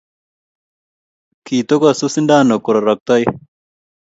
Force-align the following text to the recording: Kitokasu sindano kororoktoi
Kitokasu 1.45 2.05
sindano 2.13 2.55
kororoktoi 2.63 3.25